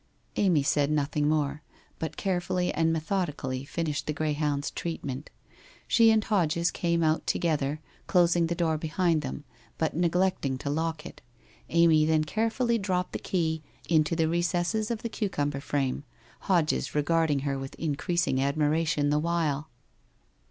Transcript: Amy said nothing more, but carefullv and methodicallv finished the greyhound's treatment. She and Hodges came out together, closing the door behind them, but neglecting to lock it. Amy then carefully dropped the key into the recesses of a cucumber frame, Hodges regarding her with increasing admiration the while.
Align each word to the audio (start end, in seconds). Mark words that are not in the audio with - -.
Amy 0.35 0.63
said 0.63 0.89
nothing 0.89 1.29
more, 1.29 1.61
but 1.99 2.17
carefullv 2.17 2.71
and 2.73 2.91
methodicallv 2.91 3.67
finished 3.67 4.07
the 4.07 4.13
greyhound's 4.13 4.71
treatment. 4.71 5.29
She 5.87 6.09
and 6.09 6.23
Hodges 6.23 6.71
came 6.71 7.03
out 7.03 7.27
together, 7.27 7.79
closing 8.07 8.47
the 8.47 8.55
door 8.55 8.79
behind 8.79 9.21
them, 9.21 9.43
but 9.77 9.95
neglecting 9.95 10.57
to 10.57 10.71
lock 10.71 11.05
it. 11.05 11.21
Amy 11.69 12.03
then 12.03 12.23
carefully 12.23 12.79
dropped 12.79 13.13
the 13.13 13.19
key 13.19 13.61
into 13.89 14.15
the 14.15 14.27
recesses 14.27 14.89
of 14.89 15.05
a 15.05 15.07
cucumber 15.07 15.59
frame, 15.61 16.03
Hodges 16.45 16.95
regarding 16.95 17.41
her 17.41 17.59
with 17.59 17.75
increasing 17.75 18.41
admiration 18.41 19.11
the 19.11 19.19
while. 19.19 19.69